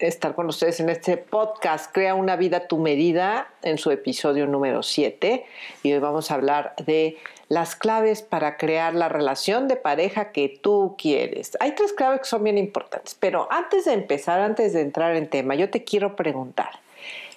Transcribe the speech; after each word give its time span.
estar 0.00 0.34
con 0.34 0.46
ustedes 0.46 0.80
en 0.80 0.88
este 0.88 1.16
podcast, 1.16 1.92
Crea 1.92 2.14
una 2.14 2.36
vida 2.36 2.58
a 2.58 2.66
tu 2.66 2.78
medida, 2.78 3.48
en 3.62 3.78
su 3.78 3.90
episodio 3.90 4.46
número 4.46 4.82
7. 4.82 5.44
Y 5.82 5.92
hoy 5.92 5.98
vamos 5.98 6.30
a 6.30 6.34
hablar 6.34 6.74
de 6.84 7.18
las 7.48 7.76
claves 7.76 8.22
para 8.22 8.56
crear 8.56 8.94
la 8.94 9.08
relación 9.08 9.68
de 9.68 9.76
pareja 9.76 10.32
que 10.32 10.48
tú 10.48 10.96
quieres. 10.98 11.56
Hay 11.60 11.72
tres 11.72 11.92
claves 11.92 12.20
que 12.20 12.26
son 12.26 12.44
bien 12.44 12.58
importantes, 12.58 13.14
pero 13.14 13.48
antes 13.50 13.84
de 13.84 13.92
empezar, 13.92 14.40
antes 14.40 14.72
de 14.72 14.80
entrar 14.80 15.14
en 15.16 15.28
tema, 15.28 15.54
yo 15.54 15.68
te 15.70 15.84
quiero 15.84 16.16
preguntar, 16.16 16.70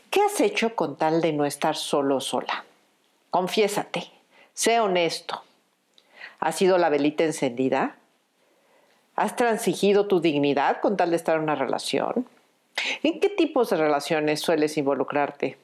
¿qué 0.10 0.22
has 0.22 0.40
hecho 0.40 0.76
con 0.76 0.96
tal 0.96 1.22
de 1.22 1.34
no 1.34 1.46
estar 1.46 1.76
solo 1.76 2.22
sola? 2.22 2.64
Confiésate, 3.30 4.08
sé 4.54 4.80
honesto. 4.80 5.44
¿Ha 6.40 6.52
sido 6.52 6.78
la 6.78 6.90
velita 6.90 7.24
encendida? 7.24 7.98
¿Has 9.16 9.36
transigido 9.36 10.08
tu 10.08 10.22
dignidad 10.22 10.80
con 10.82 10.98
tal 10.98 11.12
de 11.12 11.18
estar 11.18 11.38
en 11.38 11.44
una 11.44 11.56
relación? 11.56 12.28
¿En 13.04 13.20
qué 13.20 13.28
tipos 13.28 13.70
de 13.70 13.76
relaciones 13.76 14.40
sueles 14.40 14.78
involucrarte? 14.78 15.58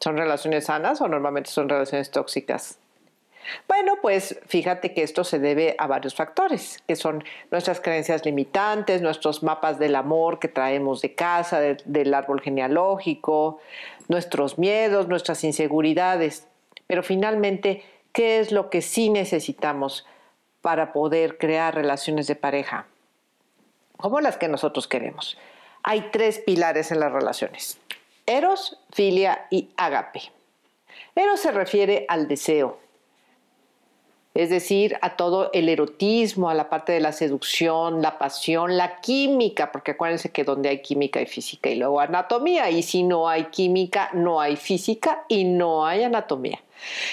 ¿Son 0.00 0.16
relaciones 0.16 0.64
sanas 0.64 0.98
o 1.02 1.06
normalmente 1.06 1.50
son 1.50 1.68
relaciones 1.68 2.10
tóxicas? 2.10 2.78
Bueno, 3.66 3.96
pues 4.00 4.40
fíjate 4.46 4.94
que 4.94 5.02
esto 5.02 5.24
se 5.24 5.38
debe 5.38 5.74
a 5.78 5.86
varios 5.86 6.14
factores, 6.14 6.82
que 6.88 6.96
son 6.96 7.22
nuestras 7.50 7.82
creencias 7.82 8.24
limitantes, 8.24 9.02
nuestros 9.02 9.42
mapas 9.42 9.78
del 9.78 9.94
amor 9.94 10.38
que 10.38 10.48
traemos 10.48 11.02
de 11.02 11.14
casa, 11.14 11.60
del 11.60 12.14
árbol 12.14 12.40
genealógico, 12.40 13.60
nuestros 14.08 14.58
miedos, 14.58 15.06
nuestras 15.06 15.44
inseguridades. 15.44 16.46
Pero 16.86 17.02
finalmente, 17.02 17.84
¿qué 18.12 18.38
es 18.38 18.52
lo 18.52 18.70
que 18.70 18.80
sí 18.80 19.10
necesitamos 19.10 20.06
para 20.62 20.94
poder 20.94 21.36
crear 21.36 21.74
relaciones 21.74 22.26
de 22.26 22.36
pareja? 22.36 22.86
Como 23.98 24.22
las 24.22 24.38
que 24.38 24.48
nosotros 24.48 24.88
queremos 24.88 25.36
hay 25.82 26.10
tres 26.12 26.38
pilares 26.38 26.90
en 26.92 27.00
las 27.00 27.12
relaciones. 27.12 27.78
Eros, 28.26 28.78
filia 28.92 29.46
y 29.50 29.70
ágape. 29.76 30.22
Eros 31.14 31.40
se 31.40 31.50
refiere 31.50 32.04
al 32.08 32.28
deseo, 32.28 32.78
es 34.38 34.50
decir, 34.50 34.96
a 35.00 35.16
todo 35.16 35.50
el 35.52 35.68
erotismo, 35.68 36.48
a 36.48 36.54
la 36.54 36.68
parte 36.70 36.92
de 36.92 37.00
la 37.00 37.10
seducción, 37.10 38.02
la 38.02 38.18
pasión, 38.18 38.76
la 38.76 39.00
química, 39.00 39.72
porque 39.72 39.92
acuérdense 39.92 40.30
que 40.30 40.44
donde 40.44 40.68
hay 40.68 40.80
química 40.80 41.18
hay 41.18 41.26
física 41.26 41.70
y 41.70 41.74
luego 41.74 41.98
anatomía, 41.98 42.70
y 42.70 42.84
si 42.84 43.02
no 43.02 43.28
hay 43.28 43.46
química, 43.46 44.10
no 44.12 44.40
hay 44.40 44.54
física 44.54 45.24
y 45.26 45.42
no 45.42 45.84
hay 45.84 46.04
anatomía. 46.04 46.62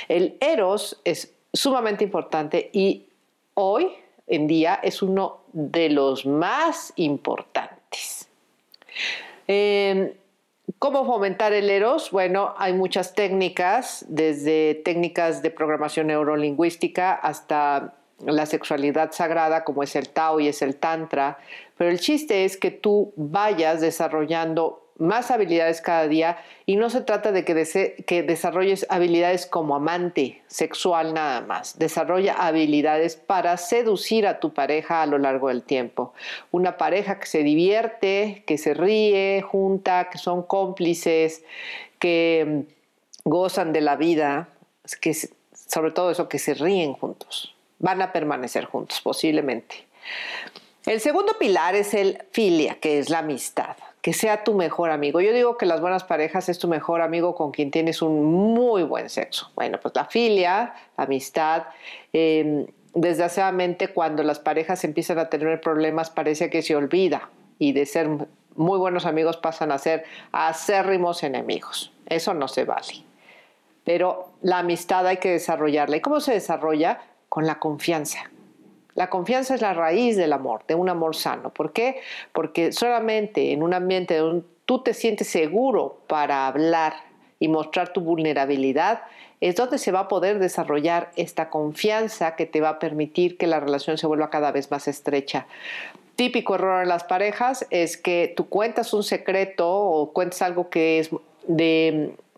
El 0.08 0.38
eros 0.40 1.02
es 1.04 1.34
sumamente 1.52 2.04
importante 2.04 2.70
y 2.74 3.08
hoy 3.56 3.88
en 4.28 4.46
día 4.46 4.80
es 4.84 5.02
uno 5.02 5.40
de 5.52 5.90
los 5.90 6.28
más 6.28 6.94
importantes. 6.98 8.30
Em, 9.48 10.14
¿Cómo 10.80 11.06
fomentar 11.06 11.54
el 11.54 11.70
eros? 11.70 12.10
Bueno, 12.10 12.56
hay 12.58 12.74
muchas 12.74 13.14
técnicas, 13.14 14.04
desde 14.10 14.82
técnicas 14.84 15.44
de 15.44 15.52
programación 15.52 16.08
neurolingüística 16.08 17.14
hasta 17.14 17.94
la 18.20 18.46
sexualidad 18.48 19.12
sagrada, 19.12 19.64
como 19.64 19.84
es 19.84 19.96
el 19.96 20.10
Tao 20.10 20.40
y 20.40 20.48
es 20.48 20.62
el 20.62 20.78
Tantra, 20.78 21.38
pero 21.78 21.92
el 21.92 22.00
chiste 22.00 22.46
es 22.46 22.58
que 22.58 22.72
tú 22.72 23.14
vayas 23.16 23.82
desarrollando 23.82 24.85
más 24.98 25.30
habilidades 25.32 25.82
cada 25.82 26.08
día 26.08 26.38
y 26.66 26.78
no 26.78 26.90
se 26.90 27.02
trata 27.02 27.32
de 27.32 27.44
que, 27.44 28.04
que, 28.06 28.24
desarrolles 28.24 28.86
habilidades 28.90 29.46
como 29.46 29.76
amante 29.76 30.42
sexual 30.48 31.14
nada 31.14 31.42
más. 31.42 31.78
Desarrolla 31.78 32.34
habilidades 32.34 33.16
para 33.16 33.58
seducir 33.58 34.26
a 34.26 34.40
tu 34.40 34.54
pareja 34.54 35.02
a 35.02 35.06
lo 35.06 35.18
largo 35.18 35.50
del 35.50 35.64
tiempo. 35.64 36.14
Una 36.52 36.78
pareja 36.78 37.20
que 37.20 37.28
se 37.28 37.44
divierte, 37.44 38.44
que 38.48 38.58
se 38.58 38.74
ríe 38.74 39.42
junta, 39.42 40.10
que 40.10 40.18
son 40.18 40.44
cómplices, 40.44 41.44
que 42.00 42.46
mm, 42.48 43.30
gozan 43.30 43.74
de 43.74 43.82
la 43.82 43.96
vida, 43.98 44.50
que 45.02 45.14
sobre 45.14 45.92
todo 45.92 46.12
eso, 46.12 46.30
que 46.30 46.40
se 46.40 46.54
ríen 46.54 46.94
juntos. 46.94 47.54
Van 47.80 48.02
a 48.02 48.14
permanecer 48.14 48.66
juntos 48.66 49.02
posiblemente. 49.02 49.86
El 50.86 51.02
segundo 51.02 51.38
pilar 51.38 51.76
es 51.76 51.94
el 51.94 52.24
filia, 52.32 52.76
que 52.76 53.00
es 53.00 53.10
la 53.10 53.20
amistad 53.20 53.76
que 54.06 54.14
sea 54.14 54.44
tu 54.44 54.54
mejor 54.54 54.92
amigo. 54.92 55.20
Yo 55.20 55.34
digo 55.34 55.58
que 55.58 55.66
las 55.66 55.82
buenas 55.82 56.04
parejas 56.04 56.48
es 56.48 56.60
tu 56.60 56.68
mejor 56.68 57.02
amigo 57.02 57.34
con 57.34 57.50
quien 57.50 57.72
tienes 57.72 58.04
un 58.04 58.24
muy 58.24 58.84
buen 58.84 59.10
sexo. 59.10 59.50
Bueno, 59.56 59.80
pues 59.82 59.96
la 59.96 60.06
filia, 60.06 60.76
la 60.96 61.06
amistad, 61.06 61.64
eh, 62.14 62.68
desgraciadamente 62.94 63.88
cuando 63.88 64.22
las 64.22 64.38
parejas 64.38 64.84
empiezan 64.84 65.18
a 65.18 65.28
tener 65.28 65.60
problemas 65.60 66.12
parece 66.12 66.52
que 66.52 66.62
se 66.62 66.76
olvida 66.76 67.32
y 67.58 67.74
de 67.74 67.88
ser 67.88 68.08
muy 68.54 68.78
buenos 68.78 69.08
amigos 69.08 69.38
pasan 69.38 69.72
a 69.72 69.80
ser 69.80 70.04
acérrimos 70.32 71.24
enemigos. 71.24 71.92
Eso 72.06 72.36
no 72.36 72.48
se 72.48 72.64
vale. 72.64 73.04
Pero 73.86 74.34
la 74.44 74.60
amistad 74.60 75.08
hay 75.08 75.18
que 75.18 75.32
desarrollarla. 75.32 75.98
¿Y 75.98 76.02
cómo 76.02 76.20
se 76.20 76.34
desarrolla? 76.34 77.02
Con 77.28 77.48
la 77.48 77.58
confianza. 77.58 78.30
La 78.96 79.10
confianza 79.10 79.54
es 79.54 79.62
la 79.62 79.74
raíz 79.74 80.16
del 80.16 80.34
amor, 80.34 80.62
de 80.68 80.76
un 80.76 80.90
amor 80.90 81.16
sano. 81.16 81.54
¿Por 81.54 81.74
qué? 81.74 82.02
Porque 82.32 82.72
solamente 82.72 83.52
en 83.52 83.62
un 83.62 83.74
ambiente 83.74 84.18
donde 84.18 84.46
tú 84.66 84.82
te 84.82 84.94
sientes 84.94 85.28
seguro 85.28 86.00
para 86.08 86.48
hablar 86.48 86.94
y 87.40 87.50
mostrar 87.50 87.92
tu 87.92 88.02
vulnerabilidad, 88.02 89.02
es 89.42 89.56
donde 89.58 89.78
se 89.78 89.92
va 89.92 90.00
a 90.02 90.08
poder 90.08 90.40
desarrollar 90.40 91.12
esta 91.18 91.50
confianza 91.50 92.36
que 92.36 92.46
te 92.46 92.62
va 92.62 92.70
a 92.70 92.80
permitir 92.80 93.38
que 93.38 93.48
la 93.48 93.60
relación 93.60 93.98
se 93.98 94.08
vuelva 94.08 94.30
cada 94.30 94.52
vez 94.52 94.72
más 94.72 94.88
estrecha. 94.88 95.46
Típico 96.16 96.56
error 96.56 96.82
en 96.82 96.88
las 96.88 97.04
parejas 97.04 97.68
es 97.70 97.98
que 97.98 98.34
tú 98.36 98.48
cuentas 98.48 98.94
un 98.94 99.04
secreto 99.04 99.70
o 99.70 100.14
cuentas 100.14 100.42
algo 100.42 100.70
que 100.70 101.00
es 101.00 101.12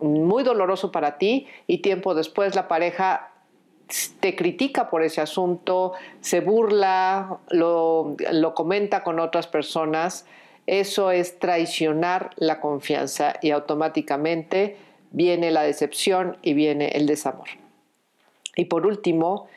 muy 0.01 0.43
doloroso 0.43 0.91
para 0.91 1.19
ti 1.19 1.47
y 1.67 1.77
tiempo 1.77 2.15
después 2.15 2.55
la 2.55 2.67
pareja 2.67 3.29
te 4.19 4.35
critica 4.35 4.89
por 4.89 5.03
ese 5.03 5.21
asunto, 5.21 5.93
se 6.21 6.41
burla, 6.41 7.37
lo, 7.49 8.15
comenta 8.55 9.03
con 9.03 9.19
otras 9.19 9.47
personas, 9.47 10.25
eso 10.65 11.11
es 11.11 11.39
traicionar 11.39 12.31
la 12.35 12.59
confianza 12.59 13.35
y 13.41 13.51
automáticamente 13.51 14.77
viene 15.11 15.51
la 15.51 15.61
decepción 15.61 16.37
y 16.41 16.53
viene 16.53 16.89
el 16.89 17.07
desamor. 17.07 17.47
Y 18.55 18.65
por 18.65 18.85
último, 18.85 19.47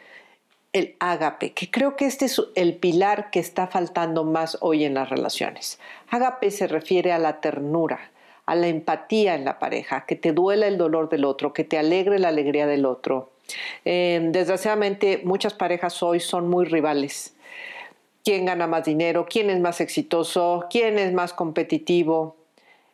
el 0.72 0.94
ágape, 1.00 1.52
que 1.52 1.68
creo 1.68 1.96
que 1.96 2.06
este 2.06 2.26
es 2.26 2.40
el 2.54 2.76
pilar 2.76 3.30
que 3.30 3.40
está 3.40 3.66
faltando 3.66 4.22
más 4.22 4.58
hoy 4.60 4.84
en 4.84 4.94
las 4.94 5.10
relaciones. 5.10 5.80
Ágape 6.08 6.52
se 6.52 6.68
refiere 6.68 7.10
a 7.10 7.18
la 7.18 7.40
ternura, 7.40 8.12
a 8.46 8.54
la 8.54 8.68
empatía 8.68 9.34
en 9.34 9.44
la 9.44 9.58
pareja, 9.58 10.06
que 10.06 10.14
te 10.14 10.32
duela 10.32 10.68
el 10.68 10.78
dolor 10.78 11.08
del 11.08 11.24
otro, 11.24 11.52
que 11.52 11.64
te 11.64 11.76
alegre 11.76 12.20
la 12.20 12.28
alegría 12.28 12.68
del 12.68 12.86
otro, 12.86 13.30
Em, 13.84 14.32
desgraciadamente, 14.32 15.20
muchas 15.24 15.54
parejas 15.54 16.02
hoy 16.02 16.20
son 16.20 16.48
muy 16.48 16.64
rivales. 16.64 17.34
¿Quién 18.24 18.44
gana 18.44 18.66
más 18.66 18.84
dinero? 18.84 19.26
¿Quién 19.28 19.50
es 19.50 19.60
más 19.60 19.80
exitoso? 19.80 20.66
¿Quién 20.70 20.98
es 20.98 21.12
más 21.12 21.32
competitivo? 21.32 22.36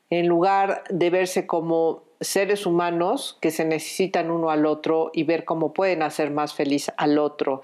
En 0.09 0.29
lugar 0.29 0.85
de 0.89 1.11
verse 1.11 1.47
como 1.47 2.05
seres 2.21 2.65
humanos 2.65 3.37
que 3.41 3.51
se 3.51 3.65
necesitan 3.65 4.31
uno 4.31 4.51
al 4.51 4.67
otro 4.67 5.11
y 5.13 5.25
ver 5.25 5.45
cómo 5.45 5.73
pueden 5.73 6.03
hacer 6.03 6.31
más 6.31 6.55
feliz 6.55 6.91
al 6.97 7.19
otro. 7.19 7.63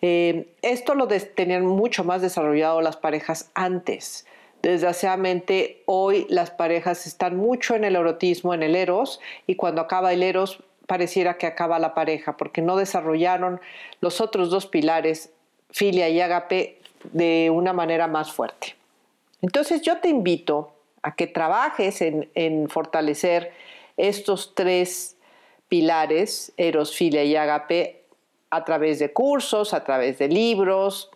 Em, 0.00 0.44
esto 0.62 0.94
lo 0.94 1.08
tenían 1.08 1.66
mucho 1.66 2.04
más 2.04 2.22
desarrollado 2.22 2.80
las 2.80 2.96
parejas 2.96 3.50
antes. 3.54 4.26
Desgraciadamente 4.62 5.82
hoy 5.86 6.26
las 6.28 6.50
parejas 6.50 7.06
están 7.06 7.36
mucho 7.36 7.74
en 7.74 7.84
el 7.84 7.96
erotismo, 7.96 8.54
en 8.54 8.62
el 8.62 8.74
eros, 8.74 9.20
y 9.46 9.54
cuando 9.54 9.80
acaba 9.80 10.12
el 10.12 10.22
eros 10.22 10.62
pareciera 10.88 11.36
que 11.36 11.46
acaba 11.46 11.78
la 11.78 11.94
pareja, 11.94 12.38
porque 12.38 12.62
no 12.62 12.74
desarrollaron 12.74 13.60
los 14.00 14.22
otros 14.22 14.48
dos 14.48 14.66
pilares, 14.66 15.30
filia 15.70 16.08
y 16.08 16.18
agape, 16.20 16.80
de 17.12 17.50
una 17.52 17.74
manera 17.74 18.08
más 18.08 18.32
fuerte. 18.32 18.74
Entonces 19.42 19.82
yo 19.82 19.98
te 19.98 20.08
invito 20.08 20.72
a 21.02 21.14
que 21.14 21.26
trabajes 21.26 22.00
en, 22.00 22.68
fortalecer 22.70 23.52
estos 23.98 24.54
tres 24.54 25.16
pilares, 25.68 26.52
eros, 26.56 26.96
filia 26.96 27.22
y 27.22 27.36
agape, 27.36 28.02
a 28.48 28.64
través 28.64 28.98
de 28.98 29.12
cursos, 29.12 29.74
a 29.74 29.84
través 29.84 30.18
de 30.18 30.28
libros, 30.28 31.10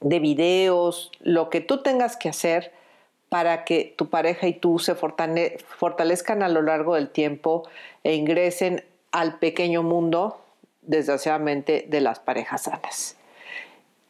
de 0.00 0.18
videos, 0.18 1.12
lo 1.20 1.50
que 1.50 1.60
tú 1.60 1.82
tengas 1.82 2.16
que 2.16 2.30
hacer 2.30 2.72
para 3.30 3.64
que 3.64 3.94
tu 3.96 4.10
pareja 4.10 4.48
y 4.48 4.52
tú 4.52 4.78
se 4.78 4.94
fortalezcan 4.94 6.42
a 6.42 6.48
lo 6.48 6.60
largo 6.60 6.96
del 6.96 7.08
tiempo 7.08 7.62
e 8.04 8.14
ingresen 8.14 8.84
al 9.12 9.38
pequeño 9.38 9.82
mundo, 9.82 10.42
desgraciadamente, 10.82 11.86
de 11.88 12.00
las 12.02 12.18
parejas 12.18 12.64
sanas. 12.64 13.16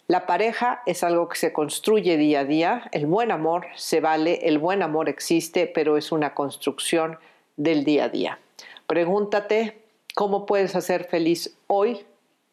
La 0.09 0.27
pareja 0.27 0.83
es 0.87 1.05
algo 1.05 1.29
que 1.29 1.39
se 1.39 1.53
construye 1.53 2.17
día 2.17 2.41
a 2.41 2.45
día, 2.45 2.89
el 2.91 3.07
buen 3.07 3.31
amor 3.31 3.67
se 3.77 4.01
vale, 4.01 4.49
el 4.49 4.59
buen 4.59 4.83
amor 4.83 5.09
existe, 5.09 5.67
pero 5.69 5.97
es 5.97 6.11
una 6.11 6.35
construcción 6.35 7.19
del 7.57 7.85
día 7.85 8.05
a 8.05 8.09
día. 8.09 8.39
Pregúntate 8.87 9.83
cómo 10.17 10.47
puedes 10.47 10.75
hacer 10.75 11.05
feliz 11.05 11.55
hoy 11.69 12.05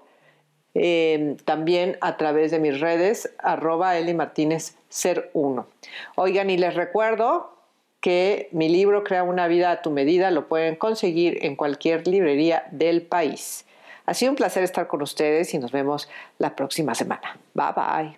eh, 0.77 1.37
también 1.45 1.97
a 2.01 2.17
través 2.17 2.51
de 2.51 2.59
mis 2.59 2.81
redes 2.81 3.33
arroba 3.39 3.97
elimartinez01. 3.97 5.65
Oigan, 6.15 6.49
y 6.49 6.57
les 6.57 6.75
recuerdo 6.75 7.55
que 8.01 8.49
mi 8.51 8.67
libro 8.69 9.03
Crea 9.03 9.23
una 9.23 9.47
vida 9.47 9.71
a 9.71 9.81
tu 9.81 9.89
medida 9.89 10.29
lo 10.29 10.47
pueden 10.47 10.75
conseguir 10.75 11.43
en 11.43 11.55
cualquier 11.55 12.07
librería 12.07 12.67
del 12.71 13.01
país. 13.01 13.65
Ha 14.05 14.13
sido 14.13 14.31
un 14.31 14.35
placer 14.35 14.63
estar 14.63 14.87
con 14.87 15.01
ustedes 15.01 15.53
y 15.53 15.57
nos 15.57 15.71
vemos 15.71 16.07
la 16.37 16.55
próxima 16.55 16.93
semana. 16.93 17.39
Bye 17.55 17.73
bye. 17.75 18.13